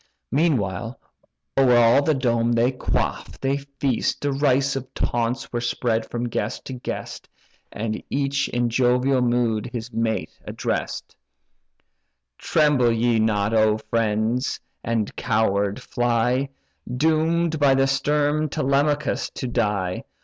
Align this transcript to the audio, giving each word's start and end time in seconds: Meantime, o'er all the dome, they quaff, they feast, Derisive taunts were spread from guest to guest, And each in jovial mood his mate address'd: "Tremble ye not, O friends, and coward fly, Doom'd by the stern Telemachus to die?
Meantime, 0.31 0.95
o'er 1.59 1.75
all 1.77 2.01
the 2.01 2.15
dome, 2.15 2.53
they 2.53 2.71
quaff, 2.71 3.39
they 3.39 3.55
feast, 3.57 4.19
Derisive 4.19 4.91
taunts 4.95 5.53
were 5.53 5.61
spread 5.61 6.09
from 6.09 6.27
guest 6.27 6.65
to 6.65 6.73
guest, 6.73 7.29
And 7.71 8.01
each 8.09 8.49
in 8.49 8.71
jovial 8.71 9.21
mood 9.21 9.69
his 9.71 9.93
mate 9.93 10.31
address'd: 10.43 11.15
"Tremble 12.39 12.91
ye 12.91 13.19
not, 13.19 13.53
O 13.53 13.77
friends, 13.77 14.59
and 14.83 15.15
coward 15.15 15.79
fly, 15.79 16.49
Doom'd 16.97 17.59
by 17.59 17.75
the 17.75 17.85
stern 17.85 18.49
Telemachus 18.49 19.29
to 19.35 19.47
die? 19.47 20.03